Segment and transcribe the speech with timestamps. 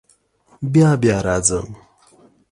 [0.73, 1.67] بیا بیا راځم.